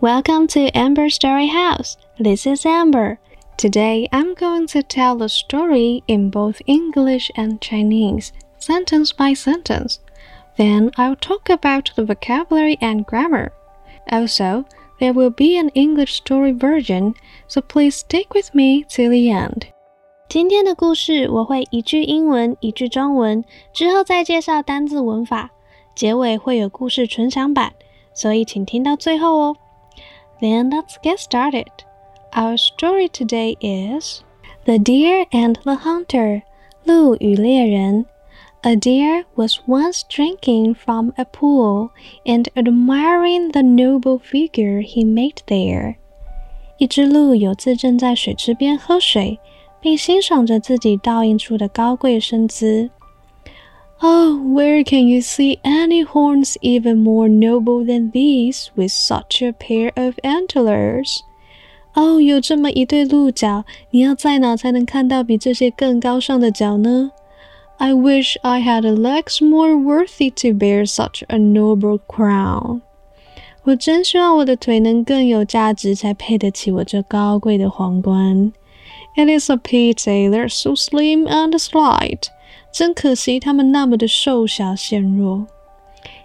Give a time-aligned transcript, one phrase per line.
[0.00, 1.98] Welcome to Amber Story House.
[2.18, 3.18] This is Amber.
[3.58, 10.00] Today I'm going to tell the story in both English and Chinese, sentence by sentence.
[10.56, 13.52] Then I'll talk about the vocabulary and grammar.
[14.10, 14.64] Also,
[14.98, 17.14] there will be an English story version,
[17.46, 19.66] so please stick with me till the end.
[20.26, 23.44] 今天的故事我会一句英文，一句中文，
[23.74, 25.50] 之后再介绍单字文法，
[25.94, 27.74] 结尾会有故事纯享版，
[28.14, 29.56] 所以请听到最后哦。
[30.40, 31.70] Then let's get started.
[32.32, 34.22] Our story today is
[34.64, 36.42] The Deer and the Hunter.
[36.84, 38.06] 鹿与猎人
[38.66, 41.90] a deer was once drinking from a pool
[42.24, 45.96] and admiring the noble figure he made there.
[46.78, 49.38] 一只鹿有次正在水池边喝水，
[49.80, 52.90] 并欣赏着自己倒映出的高贵身姿。
[54.02, 59.52] Oh, where can you see any horns even more noble than these with such a
[59.52, 61.20] pair of antlers?
[61.94, 67.10] 哦，有这么一对鹿角，你要在哪才能看到比这些更高尚的角呢？
[67.78, 72.82] I wish I had legs more worthy to bear such a noble crown.
[73.64, 78.52] 我真希望我的腿能更有价值，才配得起我这高贵的皇冠。
[79.16, 82.28] It is a pity they're so slim and slight.
[82.72, 85.46] 真可惜，他们那么的瘦小纤弱。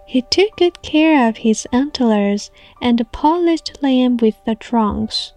[0.08, 2.48] He took good care of his antlers
[2.82, 5.30] and polished them with the trunks.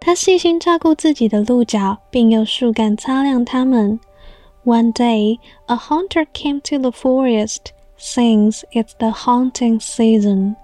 [0.00, 4.00] 他细心照顾自己的鹿角，并用树干擦亮它们。
[4.64, 7.66] one day, a hunter came to the forest,
[7.98, 10.56] since it's the hunting season.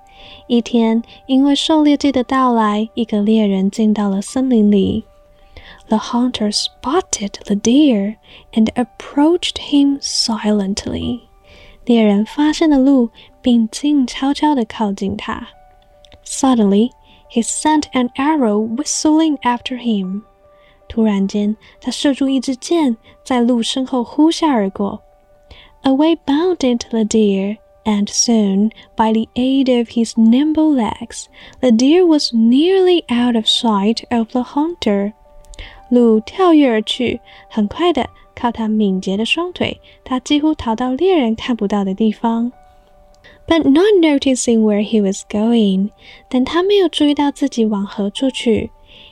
[0.48, 5.04] 一天，因为狩猎季的到来，一个猎人进到了森林里。
[5.88, 8.16] The hunter spotted the deer
[8.52, 11.20] and approached him silently.
[11.84, 15.48] 猎人发现了鹿，并静悄悄地靠近他。
[16.24, 16.90] Suddenly,
[17.30, 20.22] he sent an arrow whistling after him.
[20.88, 25.02] 突然间，他射出一支箭，在鹿身后呼啸而过。
[25.82, 31.24] Away bounded the deer, and soon, by the aid of his nimble legs,
[31.60, 35.14] the deer was nearly out of sight of the hunter.
[35.88, 42.52] 鹿跳跃而去，很快的，靠它敏捷的双腿，它几乎逃到猎人看不到的地方。
[43.46, 45.90] But not noticing where he was going，
[46.28, 48.70] 但他没有注意到自己往何处去。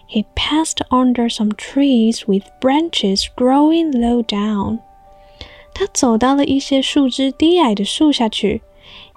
[0.08, 4.78] he passed under some trees with branches growing low down.
[5.74, 8.62] 他走到了一些树枝低矮的树下去，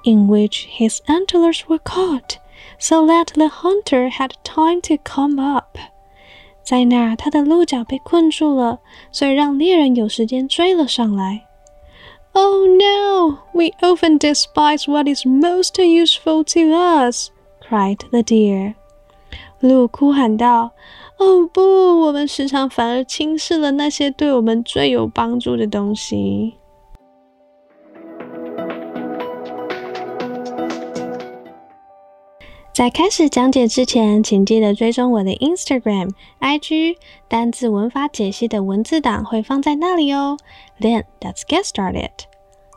[0.03, 2.35] in which his antlers were caught,
[2.77, 5.77] so that the hunter had time to come up.
[6.68, 8.80] 在那儿，他的鹿角被困住了，
[9.10, 11.46] 所以让猎人有时间追了上来。
[12.32, 13.38] Oh no!
[13.54, 17.30] We often despise what is most useful to us,
[17.66, 18.74] cried the deer.
[19.60, 20.72] 鹿哭喊道
[21.16, 21.62] ：“哦不，
[22.02, 26.52] 我们时常反而轻视了那些对我们最有帮助的东西。”
[32.77, 36.97] 在开始讲解之前，请记得追踪我的 Instagram、IG，
[37.27, 40.37] 单字文法解析的文字档会放在那里哦。
[40.79, 42.11] Then let's get started.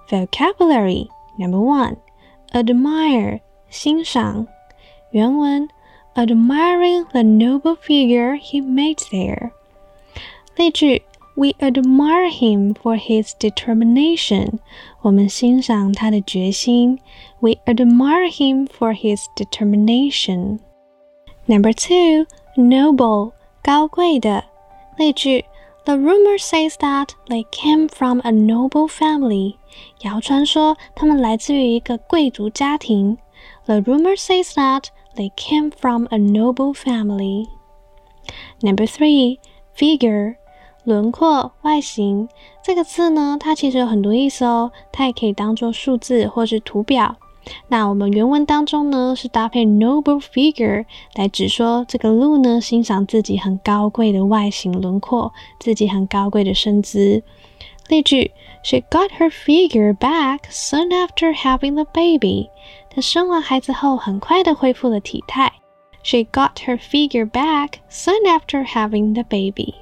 [0.09, 1.09] Vocabulary
[1.39, 1.97] number one:
[2.53, 3.41] admire，
[3.71, 4.47] 欣赏。
[5.11, 5.69] 原文。
[6.19, 9.51] admiring the noble figure he made there.
[10.57, 11.03] 例句
[11.41, 14.59] We admire him for his determination.
[15.03, 16.99] 我们欣赏他的决心。
[17.41, 20.61] We admire him for his determination.
[21.47, 22.27] Number two,
[22.57, 24.45] noble, 高贵的。
[24.97, 25.45] 例句
[25.85, 29.57] The rumor says that they came from a noble family.
[30.01, 33.19] 谣传说他们来自于一个贵族家庭。
[33.67, 37.47] The rumor says that they came from a noble family.
[38.63, 39.39] Number three,
[39.77, 40.37] figure，
[40.84, 42.28] 轮廓、外形。
[42.64, 44.72] 这个字呢，它其实有很多意思哦。
[44.92, 47.16] 它也可以当做数字或是图表。
[47.70, 50.86] 那我们原文当中呢，是搭配 noble figure
[51.16, 57.24] 来指说这个鹿呢，欣赏自己很高贵的外形轮廓，自己很高贵的身姿。
[57.90, 58.32] 例句
[58.64, 62.50] ：She got her figure back soon after having the baby.
[62.90, 65.52] 她生完孩子后，很快的恢复了体态。
[66.04, 69.74] She got her figure back soon after having the baby.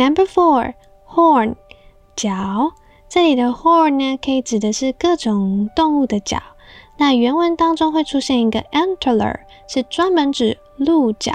[0.00, 0.74] Number four,
[1.08, 1.56] horn，
[2.14, 2.72] 角。
[3.08, 6.42] 这里的 horn 呢，可以指的是各种动物的角。
[6.98, 11.32] 那原文当中会出现一个 antler，是专门指鹿角。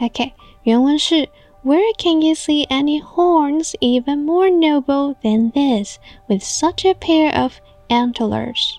[0.00, 0.32] OK，
[0.62, 1.28] 原文是
[1.64, 7.34] Where can you see any horns even more noble than this, with such a pair
[7.40, 7.54] of
[7.88, 8.76] antlers?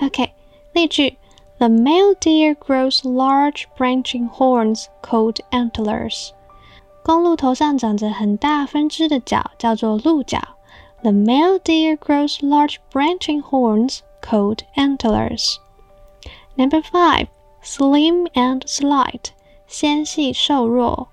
[0.00, 0.32] OK，
[0.72, 1.16] 例句
[1.58, 6.30] The male deer grows large branching horns called antlers.
[7.02, 10.40] 公鹿头上长着很大分支的角，叫做鹿角。
[11.02, 15.56] The male deer grows large branching horns called antlers.
[16.56, 17.28] Number five,
[17.62, 19.26] slim and slight，
[19.66, 21.08] 纤细瘦弱。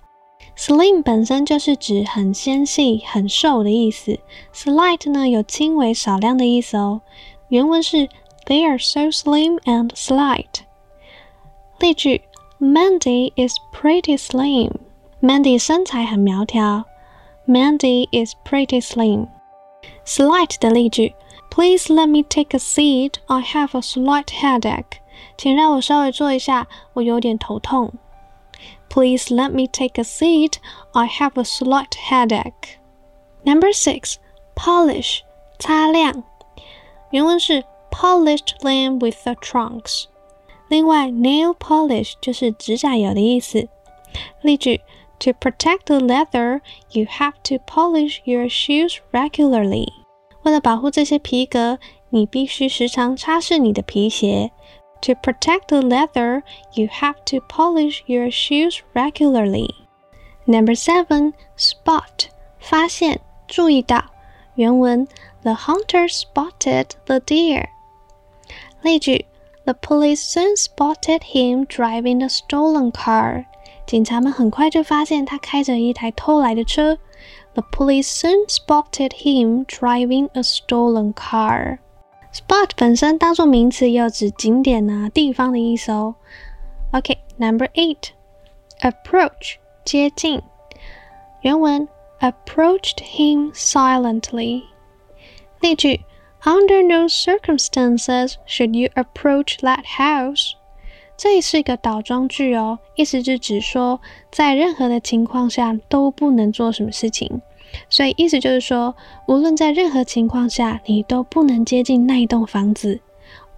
[0.56, 4.18] Slim 本身就是指很纤细、很瘦的意思。
[4.54, 7.02] Slight 呢有轻微、少量的意思哦。
[7.48, 8.08] 原文是
[8.46, 10.62] They are so slim and slight。
[11.78, 12.22] 例句：
[12.58, 14.72] Mandy is pretty slim。
[15.20, 16.84] Mandy 身材很苗条。
[17.46, 21.14] Mandy is pretty slim。Slight 的例句：
[21.50, 23.14] Please let me take a seat.
[23.26, 24.98] I have a slight headache。
[25.38, 27.92] 请让我稍微坐一下，我有点头痛。
[28.88, 30.54] Please let me take a seat.
[30.92, 32.78] I have a slight headache.
[33.44, 34.16] Number six,
[34.54, 35.20] polish
[35.58, 36.24] 擦亮。
[37.10, 40.04] 原文是 polished them with the trunks。
[40.68, 43.68] 另外，nail polish 就是指甲油的意思。
[44.40, 44.80] 例句
[45.20, 46.60] ：To protect the leather,
[46.90, 49.88] you have to polish your shoes regularly。
[50.42, 51.78] 为了保护这些皮革，
[52.10, 54.52] 你必须时常擦拭你的皮鞋。
[55.02, 56.42] to protect the leather,
[56.72, 59.68] you have to polish your shoes regularly.
[60.46, 62.28] Number seven, spot
[62.58, 64.04] 发现注意到。
[64.54, 65.06] 原文
[65.42, 67.68] The hunter spotted the deer.
[68.82, 69.26] 例句
[69.64, 73.44] The police soon spotted him driving a stolen car.
[73.90, 76.98] 警察们很快就发现他开着一台偷来的车。
[77.54, 81.78] The police soon spotted him driving a stolen car.
[82.32, 86.16] Spot 本身当做名词，也有指景点啊、地方的意思哦。
[86.92, 89.54] OK，Number eight，approach
[89.84, 90.42] 接近。
[91.40, 91.88] 原文
[92.20, 94.64] approached him silently。
[95.60, 96.02] 例句：
[96.42, 100.52] Under no circumstances should you approach that house。
[101.21, 104.01] 这里是一个倒装句哦，意思是指说，
[104.31, 107.43] 在任何的情况下都不能做什么事情。
[107.91, 108.95] 所以意思就是说，
[109.27, 113.01] 无论在任何情况下，你都不能接近那一栋房子。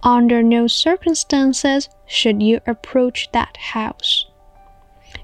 [0.02, 4.24] Under no circumstances should you approach that house.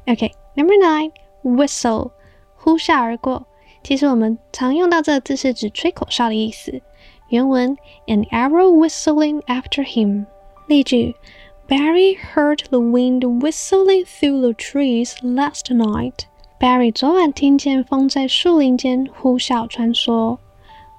[0.07, 2.13] OK, number nine, whistle，
[2.57, 3.45] 呼啸而过。
[3.83, 6.81] 其实我们常用到这个字是指吹口哨的意思。
[7.29, 7.77] 原文
[8.07, 10.25] ：An arrow whistling after him。
[10.69, 11.17] 例句
[11.70, 16.28] ：Barry heard the wind whistling through the trees last night.
[16.60, 20.38] Barry 昨晚听见风在树林间呼啸穿梭。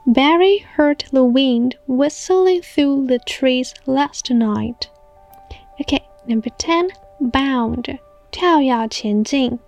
[0.05, 4.89] Barry heard the wind whistling through the trees last night.
[5.79, 7.99] Okay, number ten, bound，
[8.31, 9.59] 跳跃前进。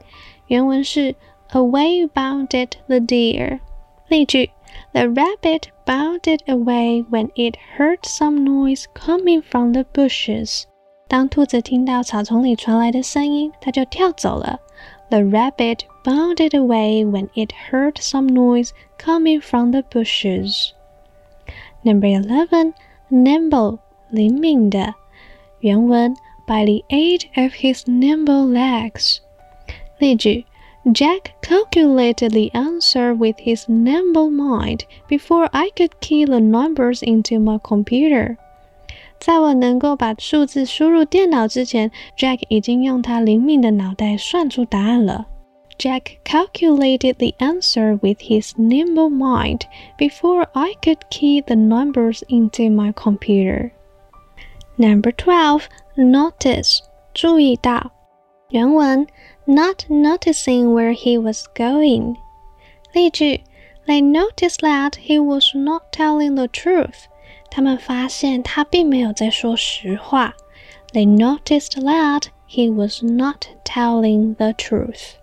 [0.49, 1.15] 原文是
[1.51, 3.61] Away bounded the deer。
[4.09, 4.51] 例句：
[4.93, 10.65] The rabbit bounded away when it heard some noise coming from the bushes。
[11.09, 14.61] 当兔子听到草丛里传来的声音，它就跳走了。
[15.11, 20.73] the rabbit bounded away when it heard some noise coming from the bushes.
[21.83, 22.75] Number eleven,
[23.11, 23.79] nimble,
[24.11, 24.95] 灵敏的。
[25.61, 26.15] 原文
[26.47, 29.19] by the aid of his nimble legs.
[29.99, 30.45] 例句
[30.93, 37.39] Jack calculated the answer with his nimble mind before I could key the numbers into
[37.39, 38.37] my computer.
[39.23, 45.27] 在我能够把数字输入电脑之前，Jack 已经用他灵敏的脑袋算出答案了。
[45.79, 49.63] Jack calculated the answer with his nimble mind
[49.97, 53.71] before I could key the numbers into my computer.
[54.77, 55.65] Number twelve,
[55.97, 56.81] notice
[57.15, 57.93] 注意到。
[58.51, 59.07] 原文
[59.45, 62.17] not noticing where he was going。
[62.93, 63.43] 例句
[63.87, 67.07] They noticed that he was not telling the truth.
[67.53, 70.35] 他们发现他并没有在说实话。
[70.93, 75.17] They noticed that he was not telling the truth.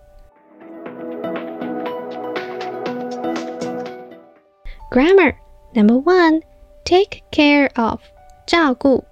[4.90, 5.34] Grammar
[5.74, 6.42] number one,
[6.84, 8.00] take care of
[8.46, 9.04] 照顾。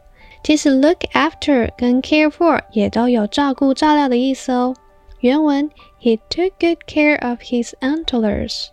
[0.44, 4.75] 其实 look after 跟 care for 也都有照顾、照料的意思哦。
[5.20, 5.70] 原文
[6.00, 8.68] He took good care of his antlers。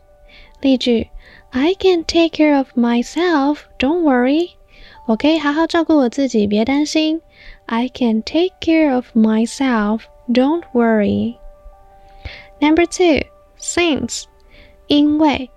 [0.60, 1.10] 例句
[1.59, 4.51] I can take care of myself, don't worry.
[5.07, 7.23] 我可以好好照顾我自己，别担心。
[7.65, 11.37] I can take care of myself, don't worry.
[12.61, 13.27] Number two,
[13.59, 14.25] since，
[14.87, 15.49] 因为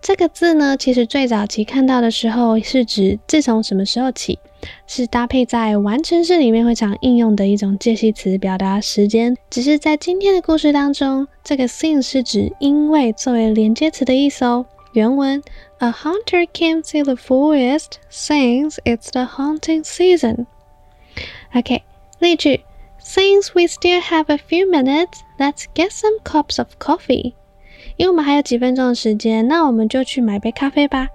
[0.00, 4.38] 这个字呢，其实最早期看到的时候是指自从什么时候起，
[4.86, 9.36] 是搭配在完成式里面会常应用的一种介系词，表达时间。
[9.50, 14.64] 只是在今天的故事当中，这个 since 是指因为作为连接词的意思哦。
[14.93, 15.43] 原文：
[15.79, 20.45] A hunter came to the forest since it's the hunting season.
[21.53, 21.83] OK，
[22.19, 22.61] 例句：
[22.99, 27.33] Since we still have a few minutes, let's get some cups of coffee.
[27.95, 31.09] 因为我们还有几分钟的时间，那我们就去买杯咖啡吧。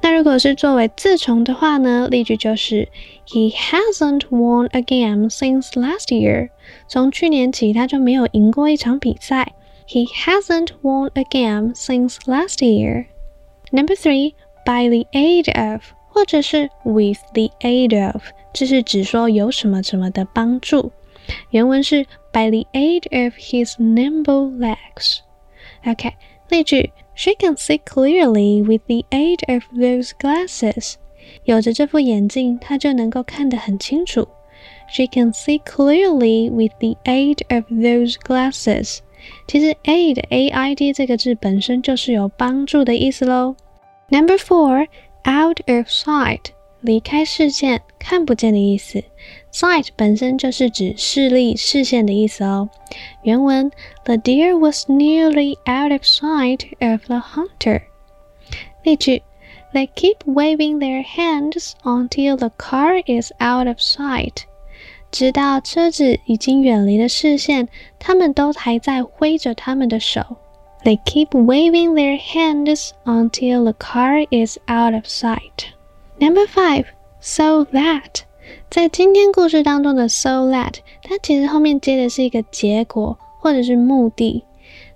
[0.00, 2.08] 那如果是作为自从的话呢？
[2.10, 2.88] 例句就是
[3.26, 6.48] He hasn't won a game since last year。
[6.88, 9.52] 从去年起，他就没有赢过一场比赛。
[9.90, 13.06] He hasn't won a game since last year.
[13.70, 14.34] Number three,
[14.64, 18.22] by the aid of，或者是 with the aid of，
[18.52, 20.92] 这是指说有什么什么的帮助。
[21.50, 26.14] 原文是 by the aid of his nimble legs。OK，
[26.48, 26.92] 例句。
[27.18, 30.96] She can see clearly with the aid of those glasses.
[31.44, 34.28] 有着这副眼镜，她就能够看得很清楚。
[34.86, 38.98] She can see clearly with the aid of those glasses.
[39.46, 43.56] 其实 aid a i d 这个字本身就是有帮助的意思喽。
[44.08, 44.86] Number four,
[45.24, 46.52] out of sight.
[46.80, 49.02] 离开视线、看不见的意思。
[49.52, 52.68] Sight 本身就是指视力、视线的意思哦。
[53.22, 53.70] 原文：
[54.04, 57.82] The deer was nearly out of sight of the hunter。
[58.84, 59.22] 例句：
[59.72, 64.44] They keep waving their hands until the car is out of sight。
[65.11, 67.67] 直到车子已经远离了视线，
[67.99, 70.37] 他们都还在挥着他们的手。
[70.83, 75.67] They keep waving their hands until the car is out of sight.
[76.17, 76.85] Number five,
[77.19, 78.21] so that.
[78.69, 84.43] 在今天故事当中的 so that，它其实后面接的是一个结果或者是目的。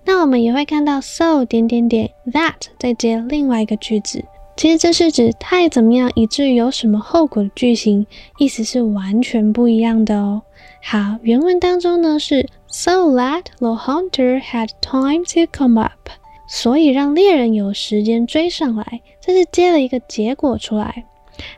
[0.05, 4.23] 那我们也会看到 so 点点点 that 再接另外一个句子，
[4.57, 8.05] 其实这是指太怎么样以至于有什么后果的句型，
[8.37, 10.41] 意思是完全不一样的哦。
[10.83, 16.09] 好，原文当中呢是 so that the hunter had time to come up，
[16.47, 21.05] 所以让猎人有时间追上来，这是接了一个结果出来。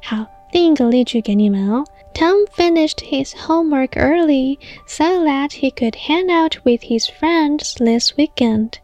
[0.02, 0.26] 好。
[0.54, 1.84] 另一个例句给你们哦。
[2.14, 8.76] Tom finished his homework early so that he could hang out with his friends this weekend.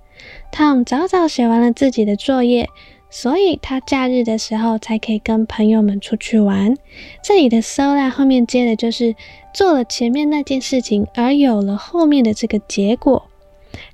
[0.52, 2.68] Tom 早早写完了自己的作业，
[3.16, 6.76] 所以他假日的时候才可以跟朋友们出去玩。
[7.22, 9.16] 这里的 so that 后面接的就是
[9.54, 13.30] 做了前面那件事情，而有了后面的这个结果。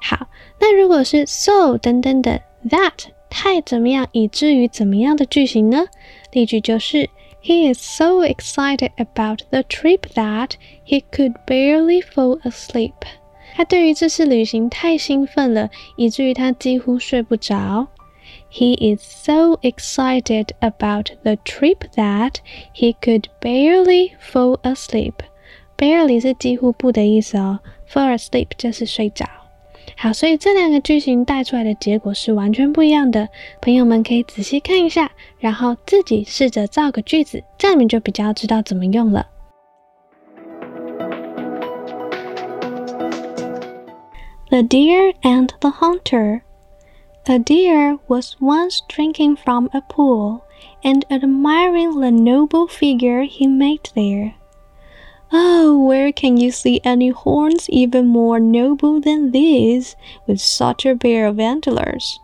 [0.01, 0.27] 好，
[0.61, 2.93] 那如果是 so 等等的 that
[3.29, 5.87] 太怎么样以至于怎么样的句型呢？
[6.31, 7.09] 例句就是。
[7.41, 10.51] He is so excited about the trip that
[10.85, 12.91] he could barely fall asleep.
[13.55, 17.87] 他对于这次旅行太兴奋了，以至于他几乎睡不着。
[18.50, 22.36] He is so excited about the trip that
[22.74, 25.14] he could barely fall asleep.
[25.76, 27.58] Barely 是几乎不的意思哦，
[27.90, 29.26] fall asleep 就是睡着。
[29.96, 33.28] 好，所以这两个句型带出来的结果是完全不一样的。
[33.60, 39.26] 朋友们可以仔细看一下，然后自己试着造个句子，这样你们就比较知道怎么用了。
[44.50, 46.42] The deer and the hunter.
[47.27, 50.45] a deer was once drinking from a pool
[50.83, 54.35] and admiring the noble figure he made there.
[55.31, 59.95] Oh, where can you see any horns even more noble than these,
[60.25, 62.19] with such a pair of antlers?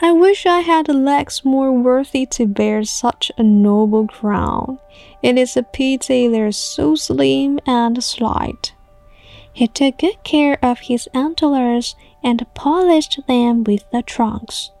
[0.00, 4.78] I wish I had legs more worthy to bear such a noble crown.
[5.22, 8.74] It is a pity they're so slim and slight.
[9.52, 14.72] He took good care of his antlers and polished them with the trunks.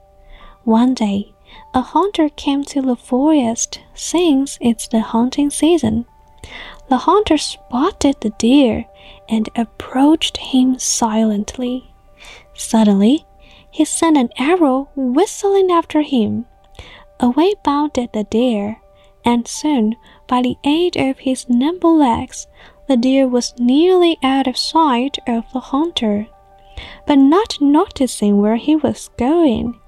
[0.64, 1.32] One day,
[1.72, 6.06] a hunter came to the forest since it's the hunting season.
[6.88, 8.86] The hunter spotted the deer
[9.28, 11.94] and approached him silently.
[12.54, 13.24] Suddenly,
[13.70, 16.46] he sent an arrow whistling after him.
[17.20, 18.80] Away bounded the deer,
[19.24, 19.94] and soon,
[20.26, 22.48] by the aid of his nimble legs,
[22.88, 26.26] the deer was nearly out of sight of the hunter
[27.05, 29.79] But not noticing where he was going,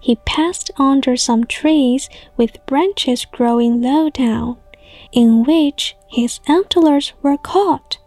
[0.00, 4.56] he passed under some trees with branches growing low down
[5.12, 7.98] in which his antlers were caught,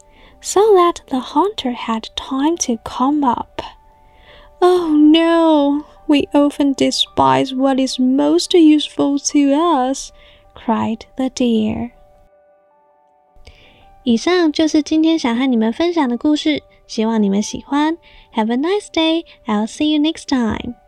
[0.41, 3.61] so that the hunter had time to come up.
[4.61, 5.85] Oh no!
[6.07, 10.11] We often despise what is most useful to us,
[10.53, 11.91] cried the deer.
[14.03, 17.97] 以上就是今天想和你们分享的故事， 希望你们喜欢。
[18.33, 19.25] Have a nice day.
[19.45, 20.78] I'll see you next time.